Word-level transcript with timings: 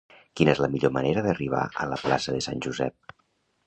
Quina 0.39 0.53
és 0.55 0.61
la 0.63 0.69
millor 0.77 0.93
manera 0.95 1.25
d'arribar 1.29 1.61
a 1.85 1.89
la 1.95 2.01
plaça 2.07 2.39
de 2.39 2.45
Sant 2.51 2.69
Josep? 2.69 3.19